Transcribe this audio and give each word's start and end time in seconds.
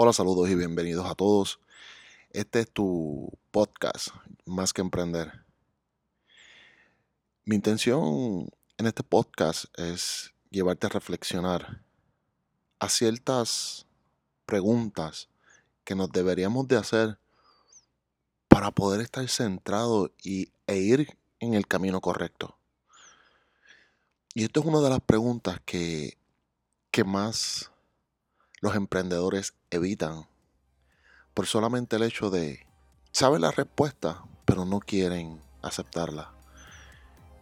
Hola, 0.00 0.12
saludos 0.12 0.48
y 0.48 0.54
bienvenidos 0.54 1.10
a 1.10 1.16
todos. 1.16 1.58
Este 2.30 2.60
es 2.60 2.70
tu 2.70 3.36
podcast, 3.50 4.10
Más 4.46 4.72
que 4.72 4.80
Emprender. 4.80 5.44
Mi 7.44 7.56
intención 7.56 8.48
en 8.76 8.86
este 8.86 9.02
podcast 9.02 9.64
es 9.76 10.32
llevarte 10.50 10.86
a 10.86 10.90
reflexionar 10.90 11.82
a 12.78 12.88
ciertas 12.88 13.88
preguntas 14.46 15.30
que 15.82 15.96
nos 15.96 16.12
deberíamos 16.12 16.68
de 16.68 16.76
hacer 16.76 17.18
para 18.46 18.70
poder 18.70 19.00
estar 19.00 19.28
centrado 19.28 20.12
y, 20.22 20.52
e 20.68 20.76
ir 20.76 21.18
en 21.40 21.54
el 21.54 21.66
camino 21.66 22.00
correcto. 22.00 22.56
Y 24.32 24.44
esto 24.44 24.60
es 24.60 24.66
una 24.66 24.78
de 24.78 24.90
las 24.90 25.00
preguntas 25.00 25.58
que, 25.66 26.16
que 26.92 27.02
más 27.02 27.72
los 28.60 28.74
emprendedores 28.74 29.54
evitan 29.70 30.26
por 31.34 31.46
solamente 31.46 31.96
el 31.96 32.02
hecho 32.02 32.30
de 32.30 32.66
saber 33.12 33.40
la 33.40 33.50
respuesta, 33.50 34.22
pero 34.44 34.64
no 34.64 34.80
quieren 34.80 35.40
aceptarla. 35.62 36.32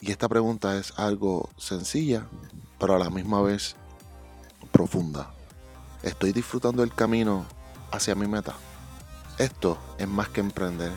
Y 0.01 0.11
esta 0.11 0.29
pregunta 0.29 0.77
es 0.77 0.93
algo 0.99 1.49
sencilla, 1.57 2.27
pero 2.79 2.95
a 2.95 2.99
la 2.99 3.11
misma 3.11 3.41
vez 3.41 3.77
profunda. 4.71 5.33
¿Estoy 6.03 6.33
disfrutando 6.33 6.83
el 6.83 6.95
camino 6.95 7.47
hacia 7.91 8.15
mi 8.15 8.27
meta? 8.27 8.55
Esto 9.39 9.79
es 9.99 10.07
más 10.07 10.29
que 10.29 10.41
emprender, 10.41 10.93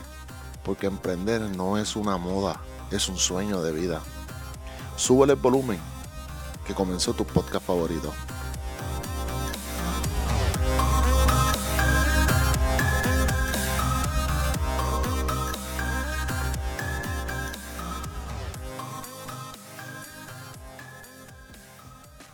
porque 0.64 0.86
emprender 0.86 1.40
no 1.40 1.78
es 1.78 1.96
una 1.96 2.18
moda, 2.18 2.60
es 2.90 3.08
un 3.08 3.16
sueño 3.16 3.62
de 3.62 3.72
vida. 3.72 4.02
Súbele 4.96 5.32
el 5.32 5.38
volumen, 5.38 5.80
que 6.66 6.74
comenzó 6.74 7.14
tu 7.14 7.24
podcast 7.24 7.64
favorito. 7.64 8.12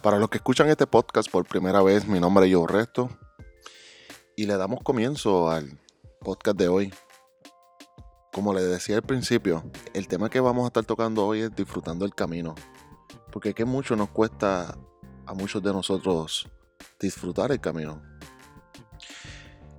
Para 0.06 0.20
los 0.20 0.30
que 0.30 0.36
escuchan 0.36 0.68
este 0.68 0.86
podcast 0.86 1.28
por 1.28 1.48
primera 1.48 1.82
vez, 1.82 2.06
mi 2.06 2.20
nombre 2.20 2.46
es 2.46 2.54
Joe 2.54 2.68
Resto 2.68 3.10
y 4.36 4.46
le 4.46 4.56
damos 4.56 4.84
comienzo 4.84 5.50
al 5.50 5.80
podcast 6.20 6.56
de 6.56 6.68
hoy. 6.68 6.94
Como 8.32 8.54
les 8.54 8.68
decía 8.68 8.94
al 8.94 9.02
principio, 9.02 9.68
el 9.94 10.06
tema 10.06 10.30
que 10.30 10.38
vamos 10.38 10.62
a 10.62 10.66
estar 10.68 10.84
tocando 10.84 11.26
hoy 11.26 11.40
es 11.40 11.56
disfrutando 11.56 12.04
el 12.04 12.14
camino. 12.14 12.54
Porque 13.32 13.52
que 13.52 13.64
mucho 13.64 13.96
nos 13.96 14.10
cuesta 14.10 14.78
a 15.26 15.34
muchos 15.34 15.60
de 15.60 15.72
nosotros 15.72 16.48
disfrutar 17.00 17.50
el 17.50 17.60
camino. 17.60 18.00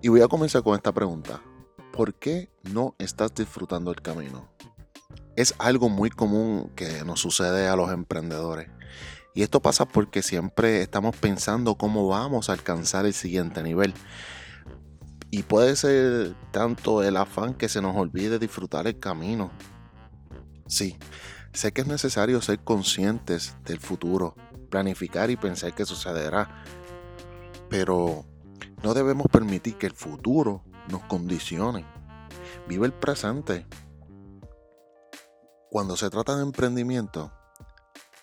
Y 0.02 0.10
voy 0.10 0.20
a 0.20 0.28
comenzar 0.28 0.62
con 0.62 0.76
esta 0.76 0.92
pregunta. 0.92 1.42
¿Por 1.94 2.16
qué 2.16 2.52
no 2.64 2.96
estás 2.98 3.34
disfrutando 3.34 3.92
el 3.92 4.02
camino? 4.02 4.50
Es 5.38 5.56
algo 5.58 5.88
muy 5.88 6.10
común 6.10 6.70
que 6.76 7.06
nos 7.06 7.22
sucede 7.22 7.70
a 7.70 7.78
los 7.78 7.94
emprendedores. 7.94 8.70
Y 9.38 9.44
esto 9.44 9.62
pasa 9.62 9.86
porque 9.86 10.24
siempre 10.24 10.82
estamos 10.82 11.16
pensando 11.16 11.76
cómo 11.76 12.08
vamos 12.08 12.50
a 12.50 12.54
alcanzar 12.54 13.06
el 13.06 13.14
siguiente 13.14 13.62
nivel. 13.62 13.94
Y 15.30 15.44
puede 15.44 15.76
ser 15.76 16.34
tanto 16.50 17.04
el 17.04 17.18
afán 17.18 17.54
que 17.54 17.70
se 17.70 17.80
nos 17.80 17.96
olvide 17.96 18.40
disfrutar 18.40 18.88
el 18.88 18.98
camino. 18.98 19.52
Sí, 20.66 20.98
sé 21.54 21.72
que 21.72 21.82
es 21.82 21.88
necesario 21.88 22.42
ser 22.42 22.64
conscientes 22.64 23.56
del 23.64 23.80
futuro, 23.80 24.34
planificar 24.72 25.30
y 25.30 25.36
pensar 25.36 25.76
que 25.76 25.86
sucederá. 25.86 26.64
Pero 27.70 28.26
no 28.82 28.96
debemos 28.96 29.28
permitir 29.28 29.78
que 29.78 29.86
el 29.86 29.94
futuro 29.94 30.64
nos 30.90 31.04
condicione. 31.04 31.86
Vive 32.68 32.88
el 32.88 32.94
presente. 32.94 33.68
Cuando 35.70 35.96
se 35.96 36.10
trata 36.10 36.36
de 36.36 36.42
emprendimiento, 36.42 37.32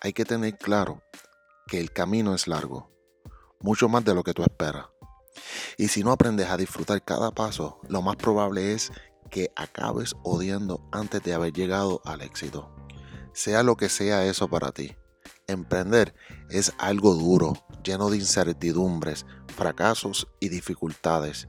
hay 0.05 0.13
que 0.13 0.27
tener 0.27 0.59
claro 0.59 1.03
que 1.67 1.81
el 1.81 1.91
camino 1.91 2.35
es 2.35 2.47
largo, 2.47 2.91
mucho 3.61 3.89
más 3.89 4.05
de 4.05 4.15
lo 4.15 4.23
que 4.23 4.35
tú 4.35 4.43
esperas. 4.43 4.85
Y 5.79 5.89
si 5.89 6.05
no 6.05 6.13
aprendes 6.13 6.51
a 6.51 6.59
disfrutar 6.59 7.03
cada 7.03 7.31
paso, 7.31 7.81
lo 7.89 8.03
más 8.03 8.17
probable 8.17 8.75
es 8.75 8.93
que 9.31 9.51
acabes 9.57 10.15
odiando 10.23 10.87
antes 10.93 11.23
de 11.23 11.33
haber 11.33 11.55
llegado 11.55 12.03
al 12.05 12.21
éxito. 12.21 12.71
Sea 13.33 13.63
lo 13.63 13.77
que 13.77 13.89
sea 13.89 14.27
eso 14.27 14.47
para 14.47 14.73
ti. 14.73 14.95
Emprender 15.47 16.15
es 16.51 16.75
algo 16.77 17.15
duro, 17.15 17.55
lleno 17.83 18.11
de 18.11 18.19
incertidumbres, 18.19 19.25
fracasos 19.57 20.29
y 20.39 20.51
dificultades. 20.51 21.49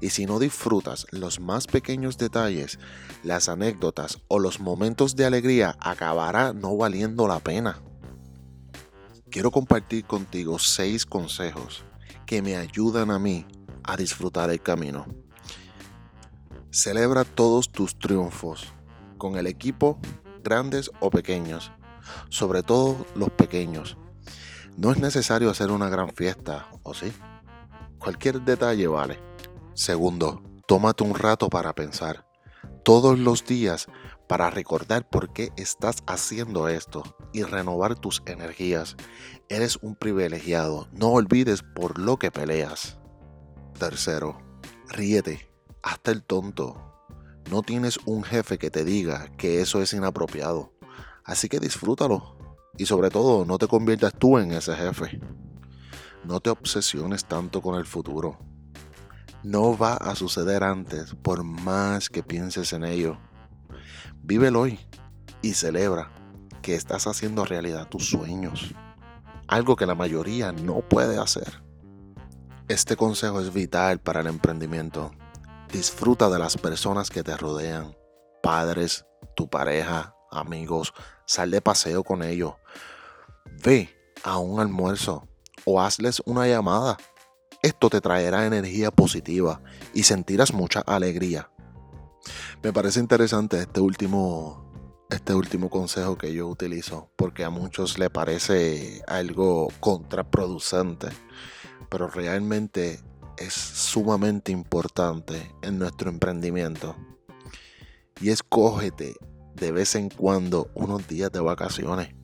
Y 0.00 0.08
si 0.08 0.24
no 0.24 0.38
disfrutas 0.38 1.06
los 1.10 1.38
más 1.38 1.66
pequeños 1.66 2.16
detalles, 2.16 2.78
las 3.22 3.50
anécdotas 3.50 4.20
o 4.28 4.38
los 4.38 4.58
momentos 4.58 5.16
de 5.16 5.26
alegría 5.26 5.76
acabará 5.80 6.54
no 6.54 6.78
valiendo 6.78 7.28
la 7.28 7.40
pena 7.40 7.82
quiero 9.30 9.50
compartir 9.50 10.04
contigo 10.04 10.58
seis 10.58 11.06
consejos 11.06 11.84
que 12.26 12.42
me 12.42 12.56
ayudan 12.56 13.10
a 13.10 13.18
mí 13.18 13.46
a 13.84 13.96
disfrutar 13.96 14.50
el 14.50 14.60
camino. 14.60 15.06
Celebra 16.70 17.24
todos 17.24 17.70
tus 17.70 17.98
triunfos 17.98 18.72
con 19.18 19.36
el 19.36 19.46
equipo, 19.46 19.98
grandes 20.42 20.90
o 21.00 21.10
pequeños, 21.10 21.72
sobre 22.28 22.62
todo 22.62 23.06
los 23.14 23.30
pequeños. 23.30 23.96
No 24.76 24.92
es 24.92 24.98
necesario 24.98 25.50
hacer 25.50 25.70
una 25.70 25.88
gran 25.88 26.10
fiesta, 26.10 26.68
¿o 26.82 26.94
sí? 26.94 27.12
Cualquier 27.98 28.40
detalle 28.42 28.86
vale. 28.86 29.18
Segundo, 29.74 30.42
tómate 30.66 31.04
un 31.04 31.14
rato 31.14 31.48
para 31.48 31.74
pensar. 31.74 32.29
Todos 32.82 33.18
los 33.18 33.44
días 33.44 33.88
para 34.26 34.48
recordar 34.48 35.08
por 35.08 35.32
qué 35.32 35.52
estás 35.56 35.96
haciendo 36.06 36.68
esto 36.68 37.02
y 37.32 37.42
renovar 37.42 37.94
tus 37.94 38.22
energías. 38.24 38.96
Eres 39.48 39.76
un 39.82 39.96
privilegiado, 39.96 40.88
no 40.92 41.08
olvides 41.08 41.62
por 41.62 41.98
lo 41.98 42.18
que 42.18 42.30
peleas. 42.30 42.98
Tercero, 43.78 44.40
ríete, 44.88 45.50
hasta 45.82 46.10
el 46.10 46.22
tonto. 46.22 46.94
No 47.50 47.62
tienes 47.62 47.98
un 48.06 48.22
jefe 48.22 48.56
que 48.56 48.70
te 48.70 48.84
diga 48.84 49.28
que 49.36 49.60
eso 49.60 49.82
es 49.82 49.92
inapropiado, 49.92 50.72
así 51.24 51.48
que 51.48 51.60
disfrútalo. 51.60 52.36
Y 52.78 52.86
sobre 52.86 53.10
todo, 53.10 53.44
no 53.44 53.58
te 53.58 53.66
conviertas 53.66 54.14
tú 54.18 54.38
en 54.38 54.52
ese 54.52 54.74
jefe. 54.74 55.20
No 56.24 56.40
te 56.40 56.48
obsesiones 56.48 57.26
tanto 57.26 57.60
con 57.60 57.74
el 57.74 57.84
futuro. 57.84 58.38
No 59.42 59.76
va 59.76 59.94
a 59.94 60.14
suceder 60.14 60.62
antes 60.62 61.14
por 61.14 61.44
más 61.44 62.10
que 62.10 62.22
pienses 62.22 62.72
en 62.74 62.84
ello. 62.84 63.18
Vive 64.22 64.48
el 64.48 64.56
hoy 64.56 64.78
y 65.40 65.54
celebra 65.54 66.10
que 66.60 66.74
estás 66.74 67.06
haciendo 67.06 67.46
realidad 67.46 67.88
tus 67.88 68.08
sueños. 68.10 68.74
Algo 69.48 69.76
que 69.76 69.86
la 69.86 69.94
mayoría 69.94 70.52
no 70.52 70.80
puede 70.80 71.18
hacer. 71.18 71.62
Este 72.68 72.96
consejo 72.96 73.40
es 73.40 73.52
vital 73.52 73.98
para 73.98 74.20
el 74.20 74.26
emprendimiento. 74.26 75.10
Disfruta 75.72 76.28
de 76.28 76.38
las 76.38 76.56
personas 76.56 77.10
que 77.10 77.22
te 77.22 77.36
rodean. 77.36 77.96
Padres, 78.42 79.06
tu 79.34 79.48
pareja, 79.48 80.14
amigos. 80.30 80.92
Sal 81.26 81.50
de 81.50 81.62
paseo 81.62 82.04
con 82.04 82.22
ellos. 82.22 82.54
Ve 83.64 83.88
a 84.22 84.38
un 84.38 84.60
almuerzo 84.60 85.26
o 85.64 85.80
hazles 85.80 86.22
una 86.26 86.46
llamada. 86.46 86.98
Esto 87.62 87.90
te 87.90 88.00
traerá 88.00 88.46
energía 88.46 88.90
positiva 88.90 89.60
y 89.92 90.04
sentirás 90.04 90.54
mucha 90.54 90.80
alegría. 90.80 91.50
Me 92.62 92.72
parece 92.72 93.00
interesante 93.00 93.60
este 93.60 93.80
último, 93.80 95.06
este 95.10 95.34
último 95.34 95.68
consejo 95.68 96.16
que 96.16 96.32
yo 96.32 96.48
utilizo, 96.48 97.10
porque 97.16 97.44
a 97.44 97.50
muchos 97.50 97.98
le 97.98 98.08
parece 98.08 99.02
algo 99.06 99.68
contraproducente, 99.80 101.08
pero 101.90 102.08
realmente 102.08 103.00
es 103.36 103.52
sumamente 103.52 104.52
importante 104.52 105.54
en 105.62 105.78
nuestro 105.78 106.10
emprendimiento. 106.10 106.96
Y 108.20 108.30
escógete 108.30 109.16
de 109.54 109.72
vez 109.72 109.94
en 109.94 110.08
cuando 110.08 110.70
unos 110.74 111.06
días 111.08 111.30
de 111.32 111.40
vacaciones. 111.40 112.14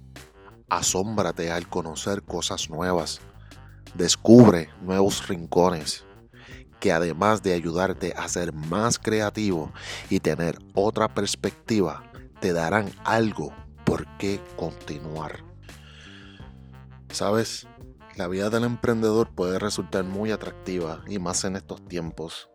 Asómbrate 0.68 1.50
al 1.50 1.68
conocer 1.68 2.22
cosas 2.22 2.70
nuevas. 2.70 3.20
Descubre 3.94 4.68
nuevos 4.82 5.26
rincones 5.28 6.06
que 6.80 6.92
además 6.92 7.42
de 7.42 7.54
ayudarte 7.54 8.12
a 8.16 8.28
ser 8.28 8.52
más 8.52 8.98
creativo 8.98 9.72
y 10.10 10.20
tener 10.20 10.58
otra 10.74 11.08
perspectiva, 11.08 12.10
te 12.40 12.52
darán 12.52 12.92
algo 13.04 13.52
por 13.84 14.06
qué 14.18 14.40
continuar. 14.56 15.44
Sabes, 17.10 17.66
la 18.16 18.28
vida 18.28 18.50
del 18.50 18.64
emprendedor 18.64 19.34
puede 19.34 19.58
resultar 19.58 20.04
muy 20.04 20.32
atractiva 20.32 21.02
y 21.08 21.18
más 21.18 21.44
en 21.44 21.56
estos 21.56 21.84
tiempos, 21.86 22.50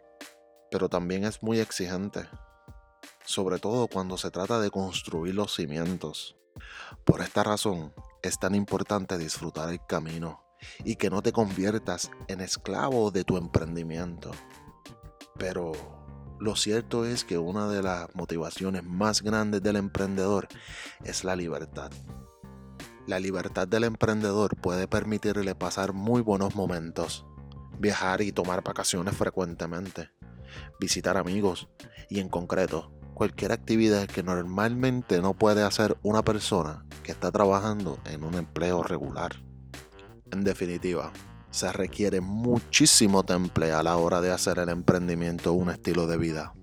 pero 0.69 0.87
también 0.87 1.23
es 1.23 1.41
muy 1.41 1.59
exigente, 1.59 2.27
sobre 3.25 3.59
todo 3.59 3.87
cuando 3.87 4.17
se 4.17 4.31
trata 4.31 4.59
de 4.59 4.69
construir 4.69 5.35
los 5.35 5.55
cimientos. 5.55 6.35
Por 7.05 7.21
esta 7.21 7.43
razón, 7.43 7.93
es 8.21 8.37
tan 8.37 8.55
importante 8.55 9.17
disfrutar 9.17 9.69
el 9.69 9.79
camino 9.87 10.43
y 10.83 10.95
que 10.95 11.09
no 11.09 11.21
te 11.21 11.31
conviertas 11.31 12.11
en 12.27 12.41
esclavo 12.41 13.11
de 13.11 13.23
tu 13.23 13.37
emprendimiento. 13.37 14.31
Pero 15.37 15.71
lo 16.39 16.55
cierto 16.55 17.05
es 17.05 17.23
que 17.23 17.37
una 17.37 17.67
de 17.67 17.83
las 17.83 18.13
motivaciones 18.15 18.83
más 18.83 19.21
grandes 19.21 19.61
del 19.61 19.75
emprendedor 19.75 20.47
es 21.03 21.23
la 21.23 21.35
libertad. 21.35 21.91
La 23.07 23.19
libertad 23.19 23.67
del 23.67 23.83
emprendedor 23.83 24.55
puede 24.55 24.87
permitirle 24.87 25.55
pasar 25.55 25.93
muy 25.93 26.21
buenos 26.21 26.55
momentos, 26.55 27.25
viajar 27.79 28.21
y 28.21 28.31
tomar 28.31 28.63
vacaciones 28.63 29.15
frecuentemente, 29.15 30.09
visitar 30.79 31.17
amigos 31.17 31.67
y 32.09 32.19
en 32.19 32.29
concreto 32.29 32.91
cualquier 33.13 33.51
actividad 33.51 34.07
que 34.07 34.23
normalmente 34.23 35.21
no 35.21 35.35
puede 35.35 35.63
hacer 35.63 35.97
una 36.01 36.23
persona 36.23 36.85
que 37.03 37.11
está 37.11 37.31
trabajando 37.31 37.99
en 38.05 38.23
un 38.23 38.33
empleo 38.33 38.81
regular. 38.81 39.43
En 40.31 40.43
definitiva, 40.43 41.11
se 41.49 41.71
requiere 41.73 42.21
muchísimo 42.21 43.23
temple 43.23 43.73
a 43.73 43.83
la 43.83 43.97
hora 43.97 44.21
de 44.21 44.31
hacer 44.31 44.59
el 44.59 44.69
emprendimiento 44.69 45.51
un 45.53 45.69
estilo 45.69 46.07
de 46.07 46.17
vida. 46.17 46.53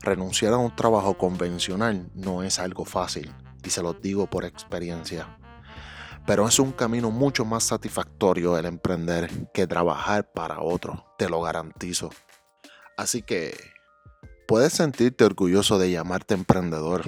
Renunciar 0.00 0.52
a 0.52 0.58
un 0.58 0.76
trabajo 0.76 1.16
convencional 1.16 2.10
no 2.14 2.42
es 2.42 2.58
algo 2.58 2.84
fácil, 2.84 3.32
y 3.64 3.70
se 3.70 3.82
lo 3.82 3.94
digo 3.94 4.26
por 4.26 4.44
experiencia. 4.44 5.38
Pero 6.26 6.46
es 6.46 6.58
un 6.58 6.72
camino 6.72 7.10
mucho 7.10 7.44
más 7.44 7.64
satisfactorio 7.64 8.58
el 8.58 8.66
emprender 8.66 9.50
que 9.52 9.66
trabajar 9.66 10.30
para 10.30 10.60
otro, 10.60 11.06
te 11.18 11.28
lo 11.28 11.40
garantizo. 11.40 12.10
Así 12.96 13.22
que 13.22 13.54
puedes 14.46 14.74
sentirte 14.74 15.24
orgulloso 15.24 15.78
de 15.78 15.90
llamarte 15.90 16.34
emprendedor. 16.34 17.04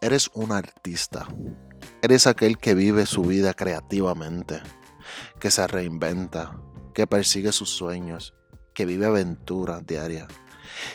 Eres 0.00 0.30
un 0.34 0.52
artista. 0.52 1.26
Eres 2.06 2.28
aquel 2.28 2.56
que 2.56 2.76
vive 2.76 3.04
su 3.04 3.22
vida 3.22 3.52
creativamente, 3.52 4.62
que 5.40 5.50
se 5.50 5.66
reinventa, 5.66 6.56
que 6.94 7.08
persigue 7.08 7.50
sus 7.50 7.70
sueños, 7.70 8.32
que 8.74 8.86
vive 8.86 9.06
aventuras 9.06 9.84
diarias 9.84 10.28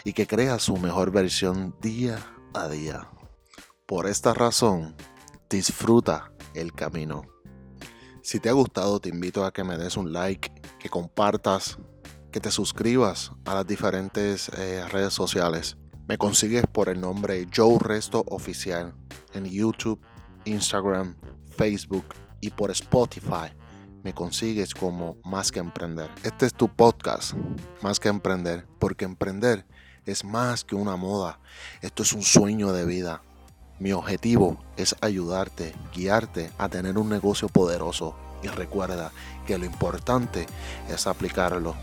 y 0.06 0.14
que 0.14 0.26
crea 0.26 0.58
su 0.58 0.78
mejor 0.78 1.12
versión 1.12 1.76
día 1.82 2.18
a 2.54 2.70
día. 2.70 3.10
Por 3.86 4.08
esta 4.08 4.34
razón, 4.34 4.96
disfruta 5.50 6.32
el 6.54 6.72
camino. 6.72 7.24
Si 8.24 8.40
te 8.40 8.48
ha 8.48 8.54
gustado, 8.54 9.02
te 9.02 9.10
invito 9.10 9.44
a 9.44 9.52
que 9.52 9.66
me 9.66 9.78
des 9.78 9.98
un 9.98 10.14
like, 10.14 10.50
que 10.80 10.88
compartas, 10.88 11.78
que 12.32 12.40
te 12.40 12.52
suscribas 12.52 13.34
a 13.44 13.54
las 13.56 13.68
diferentes 13.68 14.48
eh, 14.48 14.88
redes 14.88 15.14
sociales. 15.14 15.76
Me 16.08 16.18
consigues 16.18 16.64
por 16.72 16.88
el 16.88 17.02
nombre 17.02 17.50
Joe 17.54 17.80
Resto 17.80 18.24
Oficial 18.30 18.96
en 19.34 19.44
YouTube, 19.44 20.00
Instagram, 20.46 21.16
Facebook 21.58 22.06
y 22.40 22.50
por 22.50 22.72
Spotify 22.72 23.54
me 24.04 24.14
consigues 24.14 24.74
como 24.74 25.18
Más 25.24 25.52
que 25.52 25.60
Emprender. 25.60 26.10
Este 26.24 26.46
es 26.48 26.54
tu 26.54 26.68
podcast, 26.70 27.34
Más 27.82 28.00
que 28.00 28.10
Emprender, 28.10 28.66
porque 28.80 29.06
emprender 29.06 29.66
es 30.06 30.24
más 30.24 30.64
que 30.64 30.76
una 30.76 30.96
moda. 30.96 31.40
Esto 31.82 32.04
es 32.04 32.14
un 32.14 32.24
sueño 32.24 32.72
de 32.74 32.86
vida. 32.86 33.22
Mi 33.80 33.94
objetivo 33.94 34.64
es 34.78 34.96
ayudarte, 35.02 35.74
guiarte 35.94 36.52
a 36.58 36.70
tener 36.70 36.98
un 36.98 37.10
negocio 37.10 37.48
poderoso. 37.48 38.16
Y 38.44 38.48
recuerda 38.48 39.12
que 39.46 39.60
lo 39.60 39.66
importante 39.66 40.48
es 40.90 41.06
aplicarlo 41.06 41.76